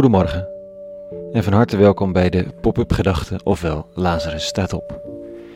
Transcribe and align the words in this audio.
Goedemorgen 0.00 0.48
en 1.32 1.42
van 1.42 1.52
harte 1.52 1.76
welkom 1.76 2.12
bij 2.12 2.30
de 2.30 2.46
Pop-up 2.60 2.92
Gedachten, 2.92 3.40
ofwel 3.44 3.86
Lazarus 3.94 4.46
staat 4.46 4.72
op. 4.72 5.00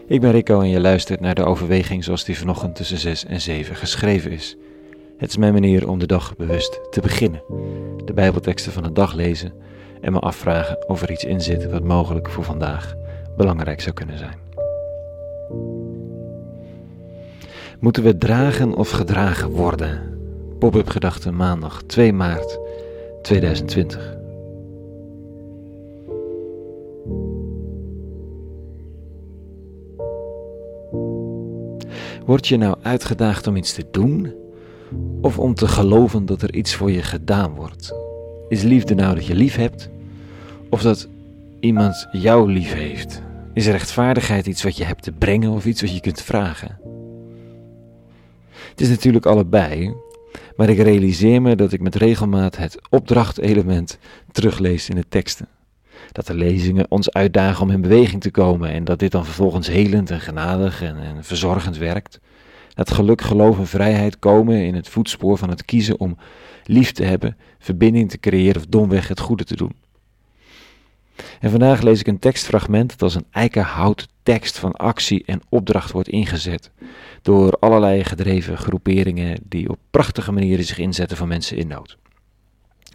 Ik 0.06 0.20
ben 0.20 0.30
Rico 0.30 0.61
en 0.61 0.68
je 0.68 0.80
luistert 0.80 1.20
naar 1.20 1.34
de 1.34 1.45
overweging 1.45 2.04
zoals 2.04 2.24
die 2.24 2.38
vanochtend 2.38 2.75
tussen 2.75 2.98
6 2.98 3.25
en 3.25 3.41
7 3.41 3.77
geschreven 3.77 4.30
is. 4.30 4.57
Het 5.18 5.29
is 5.30 5.36
mijn 5.36 5.52
manier 5.52 5.88
om 5.88 5.98
de 5.98 6.07
dag 6.07 6.36
bewust 6.36 6.80
te 6.91 7.00
beginnen. 7.00 7.43
De 8.04 8.12
Bijbelteksten 8.12 8.72
van 8.72 8.82
de 8.82 8.93
dag 8.93 9.14
lezen 9.14 9.52
en 10.00 10.12
me 10.12 10.18
afvragen 10.18 10.88
of 10.88 11.02
er 11.02 11.11
iets 11.11 11.24
in 11.24 11.40
zit 11.40 11.70
wat 11.70 11.84
mogelijk 11.84 12.30
voor 12.30 12.45
vandaag 12.45 12.95
belangrijk 13.36 13.80
zou 13.80 13.95
kunnen 13.95 14.18
zijn. 14.18 14.38
Moeten 17.80 18.02
we 18.02 18.18
dragen 18.18 18.74
of 18.74 18.90
gedragen 18.90 19.50
worden? 19.50 20.18
Pop-up 20.58 20.88
Gedachten 20.88 21.37
maandag 21.37 21.83
2 21.87 22.12
maart 22.12 22.59
2020. 23.23 24.13
Word 32.27 32.47
je 32.47 32.57
nou 32.57 32.77
uitgedaagd 32.83 33.47
om 33.47 33.57
iets 33.57 33.73
te 33.73 33.84
doen 33.91 34.34
of 35.20 35.39
om 35.39 35.55
te 35.55 35.69
geloven 35.69 36.27
dat 36.27 36.43
er 36.43 36.55
iets 36.55 36.75
voor 36.75 36.91
je 36.91 37.03
gedaan 37.03 37.55
wordt? 37.55 37.95
Is 38.48 38.62
liefde 38.62 38.95
nou 38.95 39.15
dat 39.15 39.27
je 39.27 39.34
lief 39.34 39.57
hebt 39.57 39.91
of 40.70 40.83
dat 40.83 41.09
iemand 41.61 42.07
jou 42.12 42.53
lief 42.53 42.73
heeft? 42.73 43.23
Is 43.53 43.67
rechtvaardigheid 43.67 44.47
iets 44.47 44.62
wat 44.62 44.77
je 44.77 44.84
hebt 44.84 45.03
te 45.03 45.12
brengen 45.12 45.51
of 45.51 45.67
iets 45.67 45.80
wat 45.80 45.95
je 45.95 46.01
kunt 46.01 46.23
vragen? 46.23 46.79
Het 48.70 48.81
is 48.81 48.89
natuurlijk 48.89 49.27
allebei, 49.27 49.95
maar 50.56 50.69
ik 50.69 50.79
realiseer 50.79 51.42
me 51.42 51.56
dat 51.56 51.73
ik 51.73 51.81
met 51.81 51.95
regelmaat 51.95 52.56
het 52.56 52.79
opdrachtelement 52.91 53.98
teruglees 54.33 54.89
in 54.89 54.97
de 54.97 55.05
teksten. 55.08 55.48
Dat 56.15 56.27
de 56.27 56.34
lezingen 56.34 56.87
ons 56.89 57.12
uitdagen 57.12 57.62
om 57.62 57.70
in 57.70 57.81
beweging 57.81 58.23
te 58.23 58.31
komen 58.31 58.70
en 58.70 58.84
dat 58.84 58.98
dit 58.98 59.12
dan 59.12 59.25
vervolgens 59.25 59.67
helend 59.69 60.11
en 60.11 60.20
genadig 60.20 60.83
en, 60.83 60.97
en 60.97 61.25
verzorgend 61.25 61.77
werkt. 61.77 62.20
Dat 62.75 62.91
geluk, 62.91 63.20
geloof 63.20 63.59
en 63.59 63.67
vrijheid 63.67 64.19
komen 64.19 64.65
in 64.65 64.75
het 64.75 64.89
voetspoor 64.89 65.39
van 65.39 65.48
het 65.48 65.65
kiezen 65.65 66.01
om 66.01 66.17
lief 66.65 66.92
te 66.92 67.05
hebben, 67.05 67.37
verbinding 67.59 68.11
te 68.11 68.19
creëren 68.19 68.57
of 68.57 68.67
domweg 68.67 69.09
het 69.09 69.20
goede 69.20 69.45
te 69.45 69.57
doen. 69.57 69.73
En 71.41 71.51
vandaag 71.51 71.83
lees 71.83 72.01
ik 72.01 72.07
een 72.07 72.19
tekstfragment 72.19 72.91
dat 72.91 73.03
als 73.03 73.15
een 73.15 73.27
eikenhout 73.31 74.09
tekst 74.23 74.59
van 74.59 74.73
actie 74.73 75.23
en 75.27 75.41
opdracht 75.48 75.92
wordt 75.92 76.09
ingezet 76.09 76.70
door 77.23 77.51
allerlei 77.51 78.05
gedreven 78.05 78.59
groeperingen 78.59 79.39
die 79.48 79.69
op 79.69 79.79
prachtige 79.91 80.33
manieren 80.33 80.65
zich 80.65 80.79
inzetten 80.79 81.17
voor 81.17 81.27
mensen 81.27 81.57
in 81.57 81.67
nood. 81.67 81.98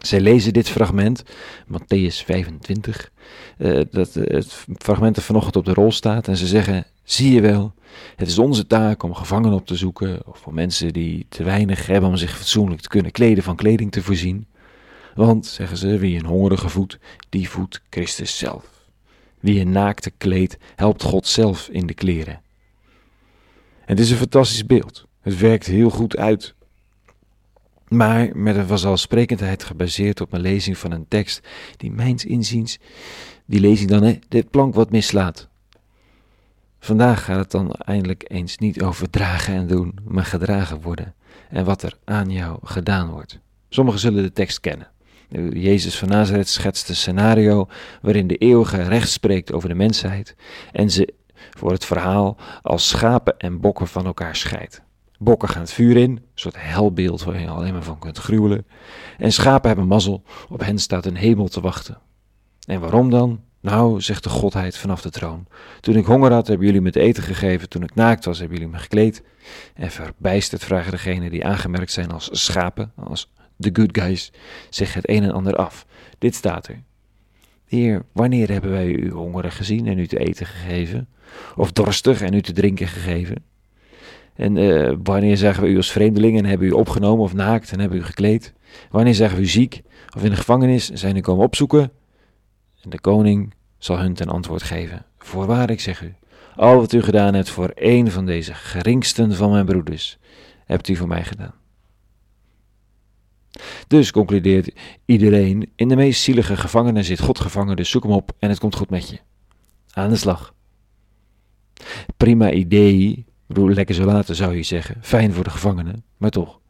Zij 0.00 0.20
lezen 0.20 0.52
dit 0.52 0.68
fragment, 0.68 1.22
Matthäus 1.66 2.24
25, 2.24 3.10
uh, 3.58 3.80
dat 3.90 4.14
het 4.14 4.66
fragment 4.76 5.16
er 5.16 5.22
vanochtend 5.22 5.56
op 5.56 5.64
de 5.64 5.72
rol 5.72 5.92
staat, 5.92 6.28
en 6.28 6.36
ze 6.36 6.46
zeggen: 6.46 6.86
Zie 7.04 7.32
je 7.32 7.40
wel, 7.40 7.74
het 8.16 8.28
is 8.28 8.38
onze 8.38 8.66
taak 8.66 9.02
om 9.02 9.14
gevangenen 9.14 9.56
op 9.56 9.66
te 9.66 9.76
zoeken, 9.76 10.26
of 10.26 10.38
voor 10.38 10.54
mensen 10.54 10.92
die 10.92 11.26
te 11.28 11.42
weinig 11.42 11.86
hebben 11.86 12.10
om 12.10 12.16
zich 12.16 12.36
fatsoenlijk 12.36 12.80
te 12.80 12.88
kunnen 12.88 13.12
kleden, 13.12 13.44
van 13.44 13.56
kleding 13.56 13.92
te 13.92 14.02
voorzien. 14.02 14.46
Want, 15.14 15.46
zeggen 15.46 15.76
ze, 15.76 15.98
wie 15.98 16.18
een 16.18 16.26
hongerige 16.26 16.68
voedt, 16.68 16.98
die 17.28 17.48
voedt 17.48 17.82
Christus 17.90 18.38
zelf. 18.38 18.64
Wie 19.40 19.60
een 19.60 19.72
naakte 19.72 20.10
kleedt, 20.10 20.56
helpt 20.76 21.02
God 21.02 21.26
zelf 21.26 21.68
in 21.68 21.86
de 21.86 21.94
kleren. 21.94 22.40
En 23.80 23.96
het 23.96 24.00
is 24.00 24.10
een 24.10 24.16
fantastisch 24.16 24.66
beeld. 24.66 25.06
Het 25.20 25.38
werkt 25.38 25.66
heel 25.66 25.90
goed 25.90 26.16
uit. 26.16 26.54
Maar 27.90 28.30
met 28.34 28.56
een 28.56 28.66
vanzelfsprekendheid 28.66 29.64
gebaseerd 29.64 30.20
op 30.20 30.32
een 30.32 30.40
lezing 30.40 30.78
van 30.78 30.90
een 30.90 31.08
tekst 31.08 31.48
die 31.76 31.90
mijns 31.90 32.24
inziens, 32.24 32.78
die 33.46 33.60
lezing 33.60 33.90
dan, 33.90 34.02
hè, 34.02 34.18
dit 34.28 34.50
plank 34.50 34.74
wat 34.74 34.90
mislaat. 34.90 35.48
Vandaag 36.80 37.24
gaat 37.24 37.38
het 37.38 37.50
dan 37.50 37.72
eindelijk 37.72 38.24
eens 38.28 38.58
niet 38.58 38.82
over 38.82 39.10
dragen 39.10 39.54
en 39.54 39.66
doen, 39.66 39.98
maar 40.04 40.24
gedragen 40.24 40.80
worden 40.80 41.14
en 41.48 41.64
wat 41.64 41.82
er 41.82 41.96
aan 42.04 42.30
jou 42.30 42.58
gedaan 42.62 43.10
wordt. 43.10 43.38
Sommigen 43.68 44.00
zullen 44.00 44.22
de 44.22 44.32
tekst 44.32 44.60
kennen. 44.60 44.90
Jezus 45.52 45.98
van 45.98 46.08
Nazareth 46.08 46.48
schetst 46.48 46.88
een 46.88 46.96
scenario 46.96 47.68
waarin 48.02 48.26
de 48.26 48.36
eeuwige 48.36 48.82
recht 48.82 49.10
spreekt 49.10 49.52
over 49.52 49.68
de 49.68 49.74
mensheid 49.74 50.36
en 50.72 50.90
ze 50.90 51.14
voor 51.50 51.72
het 51.72 51.84
verhaal 51.84 52.36
als 52.62 52.88
schapen 52.88 53.38
en 53.38 53.60
bokken 53.60 53.88
van 53.88 54.06
elkaar 54.06 54.36
scheidt. 54.36 54.82
Bokken 55.22 55.48
gaan 55.48 55.60
het 55.60 55.72
vuur 55.72 55.96
in, 55.96 56.10
een 56.10 56.22
soort 56.34 56.54
helbeeld 56.58 57.22
waar 57.22 57.40
je 57.40 57.48
alleen 57.48 57.72
maar 57.72 57.82
van 57.82 57.98
kunt 57.98 58.18
gruwelen. 58.18 58.66
En 59.18 59.32
schapen 59.32 59.68
hebben 59.68 59.86
mazzel, 59.86 60.22
op 60.48 60.60
hen 60.60 60.78
staat 60.78 61.06
een 61.06 61.16
hemel 61.16 61.48
te 61.48 61.60
wachten. 61.60 61.98
En 62.66 62.80
waarom 62.80 63.10
dan? 63.10 63.40
Nou, 63.60 64.00
zegt 64.00 64.22
de 64.22 64.28
godheid 64.28 64.76
vanaf 64.76 65.02
de 65.02 65.10
troon. 65.10 65.46
Toen 65.80 65.96
ik 65.96 66.04
honger 66.04 66.32
had, 66.32 66.46
hebben 66.46 66.66
jullie 66.66 66.80
me 66.80 66.90
te 66.90 67.00
eten 67.00 67.22
gegeven. 67.22 67.68
Toen 67.68 67.82
ik 67.82 67.94
naakt 67.94 68.24
was, 68.24 68.38
hebben 68.38 68.56
jullie 68.56 68.72
me 68.72 68.78
gekleed. 68.78 69.22
En 69.74 69.90
verbijsterd 69.90 70.64
vragen 70.64 70.90
degenen 70.90 71.30
die 71.30 71.44
aangemerkt 71.44 71.92
zijn 71.92 72.10
als 72.10 72.28
schapen, 72.32 72.92
als 72.96 73.32
de 73.56 73.70
good 73.72 73.98
guys, 73.98 74.32
zich 74.70 74.94
het 74.94 75.08
een 75.08 75.22
en 75.22 75.32
ander 75.32 75.56
af. 75.56 75.86
Dit 76.18 76.34
staat 76.34 76.68
er. 76.68 76.82
Heer, 77.66 78.04
wanneer 78.12 78.50
hebben 78.50 78.70
wij 78.70 78.86
u 78.86 79.10
hongerig 79.10 79.56
gezien 79.56 79.86
en 79.86 79.98
u 79.98 80.06
te 80.06 80.18
eten 80.18 80.46
gegeven? 80.46 81.08
Of 81.56 81.72
dorstig 81.72 82.20
en 82.20 82.34
u 82.34 82.42
te 82.42 82.52
drinken 82.52 82.88
gegeven? 82.88 83.49
En 84.40 84.56
uh, 84.56 84.92
wanneer 85.02 85.36
zagen 85.36 85.62
we 85.62 85.68
u 85.68 85.76
als 85.76 85.92
vreemdeling 85.92 86.38
en 86.38 86.44
hebben 86.44 86.66
u 86.66 86.70
opgenomen 86.70 87.24
of 87.24 87.34
naakt 87.34 87.72
en 87.72 87.80
hebben 87.80 87.98
u 87.98 88.02
gekleed? 88.02 88.52
Wanneer 88.90 89.14
zagen 89.14 89.36
we 89.36 89.42
u 89.42 89.46
ziek 89.46 89.82
of 90.16 90.24
in 90.24 90.30
de 90.30 90.36
gevangenis 90.36 90.90
en 90.90 90.98
zijn 90.98 91.16
u 91.16 91.20
komen 91.20 91.44
opzoeken? 91.44 91.92
En 92.82 92.90
de 92.90 93.00
koning 93.00 93.54
zal 93.78 93.98
hun 93.98 94.14
ten 94.14 94.28
antwoord 94.28 94.62
geven: 94.62 95.06
Voorwaar, 95.18 95.70
ik 95.70 95.80
zeg 95.80 96.02
u, 96.02 96.14
al 96.56 96.76
wat 96.76 96.92
u 96.92 97.02
gedaan 97.02 97.34
hebt 97.34 97.50
voor 97.50 97.70
een 97.74 98.10
van 98.10 98.26
deze 98.26 98.54
geringsten 98.54 99.34
van 99.34 99.50
mijn 99.50 99.64
broeders, 99.64 100.18
hebt 100.64 100.88
u 100.88 100.96
voor 100.96 101.08
mij 101.08 101.24
gedaan. 101.24 101.54
Dus 103.86 104.10
concludeert 104.10 104.72
iedereen: 105.04 105.72
in 105.76 105.88
de 105.88 105.96
meest 105.96 106.22
zielige 106.22 106.56
gevangenen 106.56 107.04
zit 107.04 107.20
God 107.20 107.40
gevangen, 107.40 107.76
dus 107.76 107.90
zoek 107.90 108.02
hem 108.02 108.12
op 108.12 108.32
en 108.38 108.48
het 108.48 108.58
komt 108.58 108.74
goed 108.74 108.90
met 108.90 109.08
je. 109.08 109.18
Aan 109.90 110.10
de 110.10 110.16
slag. 110.16 110.54
Prima 112.16 112.50
idee, 112.50 113.28
bedoel, 113.54 113.68
lekker 113.68 113.94
zo 113.94 114.04
laten 114.04 114.34
zou 114.34 114.56
je 114.56 114.62
zeggen. 114.62 114.96
Fijn 115.00 115.32
voor 115.32 115.44
de 115.44 115.50
gevangenen, 115.50 116.04
maar 116.16 116.30
toch. 116.30 116.60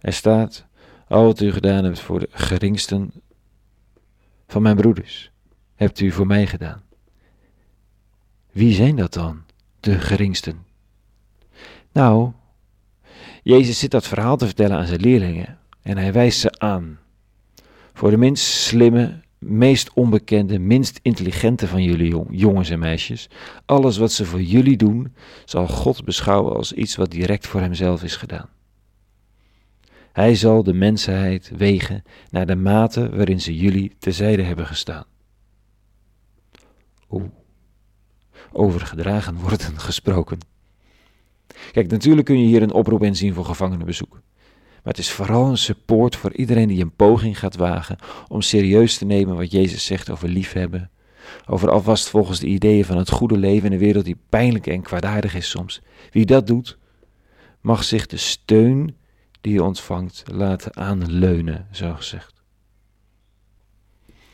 Er 0.00 0.12
staat: 0.12 0.66
al 1.08 1.24
wat 1.24 1.40
u 1.40 1.52
gedaan 1.52 1.84
hebt 1.84 2.00
voor 2.00 2.20
de 2.20 2.28
geringsten 2.30 3.12
van 4.46 4.62
mijn 4.62 4.76
broeders, 4.76 5.30
hebt 5.74 6.00
u 6.00 6.10
voor 6.10 6.26
mij 6.26 6.46
gedaan. 6.46 6.82
Wie 8.52 8.74
zijn 8.74 8.96
dat 8.96 9.12
dan, 9.12 9.42
de 9.80 10.00
geringsten? 10.00 10.64
Nou, 11.92 12.32
Jezus 13.42 13.78
zit 13.78 13.90
dat 13.90 14.06
verhaal 14.06 14.36
te 14.36 14.46
vertellen 14.46 14.76
aan 14.76 14.86
zijn 14.86 15.00
leerlingen 15.00 15.58
en 15.82 15.98
hij 15.98 16.12
wijst 16.12 16.40
ze 16.40 16.58
aan. 16.58 16.98
Voor 17.92 18.10
de 18.10 18.16
minst 18.16 18.44
slimme, 18.44 19.20
meest 19.46 19.90
onbekende, 19.94 20.58
minst 20.58 20.98
intelligente 21.02 21.66
van 21.66 21.82
jullie 21.82 22.24
jongens 22.30 22.70
en 22.70 22.78
meisjes, 22.78 23.28
alles 23.66 23.96
wat 23.96 24.12
ze 24.12 24.24
voor 24.24 24.42
jullie 24.42 24.76
doen, 24.76 25.14
zal 25.44 25.68
God 25.68 26.04
beschouwen 26.04 26.56
als 26.56 26.72
iets 26.72 26.96
wat 26.96 27.10
direct 27.10 27.46
voor 27.46 27.60
hemzelf 27.60 28.02
is 28.02 28.16
gedaan. 28.16 28.48
Hij 30.12 30.34
zal 30.34 30.62
de 30.62 30.74
mensheid 30.74 31.50
wegen 31.56 32.02
naar 32.30 32.46
de 32.46 32.56
mate 32.56 33.10
waarin 33.10 33.40
ze 33.40 33.56
jullie 33.56 33.92
terzijde 33.98 34.42
hebben 34.42 34.66
gestaan. 34.66 35.04
Oeh, 37.10 37.24
over 38.52 38.80
gedragen 38.80 39.34
worden 39.46 39.78
gesproken. 39.80 40.38
Kijk, 41.72 41.90
natuurlijk 41.90 42.26
kun 42.26 42.40
je 42.40 42.46
hier 42.46 42.62
een 42.62 42.72
oproep 42.72 43.02
in 43.02 43.16
zien 43.16 43.34
voor 43.34 43.44
gevangenenbezoek. 43.44 44.20
Maar 44.86 44.94
het 44.94 45.04
is 45.04 45.12
vooral 45.12 45.48
een 45.48 45.58
support 45.58 46.16
voor 46.16 46.32
iedereen 46.32 46.68
die 46.68 46.82
een 46.82 46.94
poging 46.96 47.38
gaat 47.38 47.56
wagen 47.56 47.96
om 48.28 48.42
serieus 48.42 48.98
te 48.98 49.04
nemen 49.04 49.36
wat 49.36 49.50
Jezus 49.50 49.84
zegt 49.84 50.10
over 50.10 50.28
liefhebben. 50.28 50.90
Over 51.46 51.70
alvast 51.70 52.08
volgens 52.08 52.40
de 52.40 52.46
ideeën 52.46 52.84
van 52.84 52.96
het 52.96 53.10
goede 53.10 53.36
leven 53.36 53.66
in 53.66 53.72
een 53.72 53.78
wereld 53.78 54.04
die 54.04 54.18
pijnlijk 54.28 54.66
en 54.66 54.82
kwaadaardig 54.82 55.34
is 55.34 55.50
soms. 55.50 55.82
Wie 56.10 56.26
dat 56.26 56.46
doet, 56.46 56.78
mag 57.60 57.84
zich 57.84 58.06
de 58.06 58.16
steun 58.16 58.96
die 59.40 59.52
je 59.52 59.62
ontvangt 59.62 60.22
laten 60.26 60.76
aanleunen, 60.76 61.66
zo 61.70 61.94
gezegd. 61.94 62.42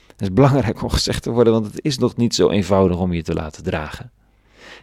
Het 0.06 0.20
is 0.20 0.32
belangrijk 0.32 0.82
om 0.82 0.90
gezegd 0.90 1.22
te 1.22 1.30
worden, 1.30 1.52
want 1.52 1.66
het 1.66 1.84
is 1.84 1.98
nog 1.98 2.16
niet 2.16 2.34
zo 2.34 2.50
eenvoudig 2.50 2.98
om 2.98 3.12
je 3.12 3.22
te 3.22 3.34
laten 3.34 3.62
dragen. 3.62 4.12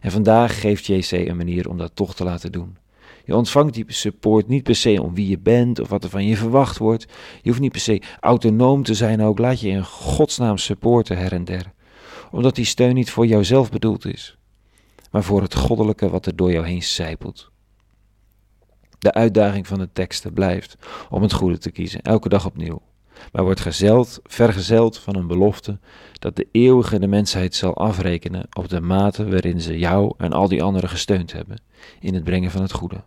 En 0.01 0.11
vandaag 0.11 0.59
geeft 0.59 0.85
JC 0.85 1.11
een 1.11 1.37
manier 1.37 1.69
om 1.69 1.77
dat 1.77 1.95
toch 1.95 2.15
te 2.15 2.23
laten 2.23 2.51
doen. 2.51 2.77
Je 3.29 3.35
ontvangt 3.35 3.73
die 3.73 3.85
support 3.87 4.47
niet 4.47 4.63
per 4.63 4.75
se 4.75 5.01
om 5.01 5.13
wie 5.13 5.29
je 5.29 5.39
bent 5.39 5.79
of 5.79 5.89
wat 5.89 6.03
er 6.03 6.09
van 6.09 6.25
je 6.25 6.37
verwacht 6.37 6.77
wordt. 6.77 7.05
Je 7.41 7.49
hoeft 7.49 7.61
niet 7.61 7.71
per 7.71 7.81
se 7.81 8.01
autonoom 8.19 8.83
te 8.83 8.93
zijn 8.93 9.21
ook. 9.21 9.39
Laat 9.39 9.59
je 9.59 9.67
in 9.67 9.83
godsnaam 9.83 10.57
supporten 10.57 11.17
her 11.17 11.31
en 11.31 11.45
der. 11.45 11.71
Omdat 12.31 12.55
die 12.55 12.65
steun 12.65 12.93
niet 12.93 13.11
voor 13.11 13.25
jouzelf 13.25 13.71
bedoeld 13.71 14.05
is, 14.05 14.37
maar 15.11 15.23
voor 15.23 15.41
het 15.41 15.55
goddelijke 15.55 16.09
wat 16.09 16.25
er 16.25 16.35
door 16.35 16.51
jou 16.51 16.65
heen 16.65 16.81
sijpelt. 16.81 17.51
De 18.99 19.13
uitdaging 19.13 19.67
van 19.67 19.79
de 19.79 19.89
teksten 19.93 20.33
blijft 20.33 20.77
om 21.09 21.21
het 21.21 21.33
goede 21.33 21.57
te 21.57 21.71
kiezen, 21.71 22.01
elke 22.01 22.29
dag 22.29 22.45
opnieuw. 22.45 22.81
maar 23.31 23.43
wordt 23.43 23.59
gezeld, 23.59 24.19
vergezeld 24.23 24.97
van 24.97 25.15
een 25.15 25.27
belofte 25.27 25.79
dat 26.19 26.35
de 26.35 26.47
eeuwige 26.51 26.99
de 26.99 27.07
mensheid 27.07 27.55
zal 27.55 27.75
afrekenen 27.75 28.47
op 28.53 28.69
de 28.69 28.81
mate 28.81 29.29
waarin 29.29 29.61
ze 29.61 29.79
jou 29.79 30.13
en 30.17 30.33
al 30.33 30.47
die 30.47 30.63
anderen 30.63 30.89
gesteund 30.89 31.31
hebben 31.31 31.61
in 31.99 32.13
het 32.13 32.23
brengen 32.23 32.51
van 32.51 32.61
het 32.61 32.71
goede. 32.71 33.03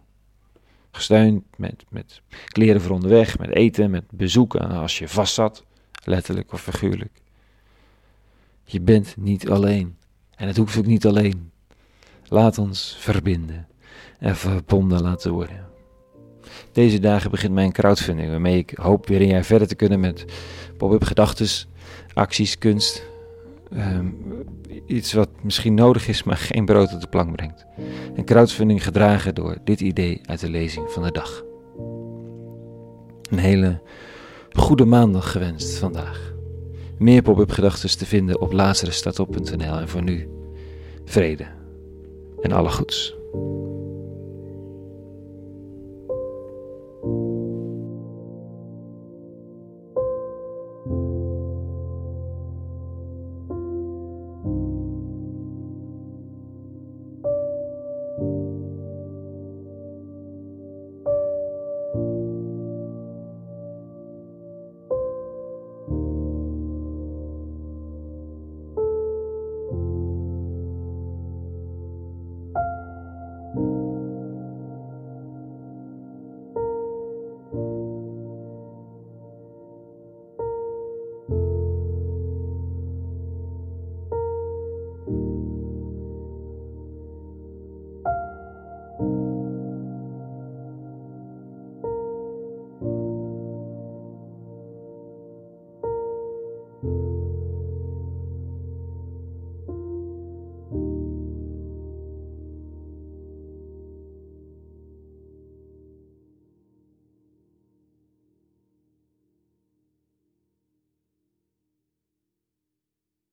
Gesteund 0.93 1.45
met, 1.57 1.85
met 1.89 2.21
kleren 2.47 2.81
voor 2.81 2.91
onderweg, 2.91 3.39
met 3.39 3.51
eten, 3.55 3.91
met 3.91 4.05
bezoeken 4.11 4.71
als 4.71 4.99
je 4.99 5.09
vast 5.09 5.35
zat, 5.35 5.65
letterlijk 6.05 6.53
of 6.53 6.63
figuurlijk. 6.63 7.21
Je 8.65 8.81
bent 8.81 9.17
niet 9.17 9.51
alleen. 9.51 9.97
En 10.37 10.47
het 10.47 10.57
hoeft 10.57 10.79
ook 10.79 10.87
niet 10.87 11.07
alleen. 11.07 11.51
Laat 12.29 12.59
ons 12.59 12.97
verbinden 12.99 13.69
en 14.19 14.37
verbonden 14.37 15.03
laten 15.03 15.33
worden. 15.33 15.67
Deze 16.73 16.99
dagen 16.99 17.31
begint 17.31 17.53
mijn 17.53 17.73
crowdfunding, 17.73 18.31
waarmee 18.31 18.59
ik 18.59 18.71
hoop 18.75 19.07
weer 19.07 19.21
een 19.21 19.27
jaar 19.27 19.45
verder 19.45 19.69
te 19.69 19.75
kunnen 19.75 20.01
met 20.01 20.25
pop-up 20.77 21.05
gedachtes, 21.05 21.69
acties, 22.15 22.59
kunst. 22.59 23.11
Ehm, 23.75 24.07
iets 24.87 25.13
wat 25.13 25.29
misschien 25.43 25.75
nodig 25.75 26.09
is, 26.09 26.23
maar 26.23 26.37
geen 26.53 26.65
brood 26.65 26.95
op 26.95 27.01
de 27.01 27.07
plank 27.07 27.33
brengt. 27.33 27.67
Een 28.15 28.25
crowdfunding 28.25 28.85
gedragen 28.85 29.35
door 29.35 29.57
dit 29.65 29.81
idee 29.81 30.21
uit 30.23 30.41
de 30.41 30.51
lezing 30.51 30.91
van 30.91 31.03
de 31.03 31.13
dag. 31.13 31.43
Een 33.31 33.39
hele 33.39 33.81
goede 34.51 34.85
maandag 34.85 35.31
gewenst 35.31 35.79
vandaag. 35.79 36.33
Meer 36.99 37.23
pop-up 37.23 37.51
gedachten 37.51 37.99
te 37.99 38.07
vinden 38.07 38.41
op 38.41 38.53
lazarusstatop.nl 38.53 39.79
en 39.79 39.89
voor 39.89 40.03
nu 40.03 40.29
vrede 41.05 41.47
en 42.41 42.53
alle 42.53 42.71
goeds. 42.71 43.15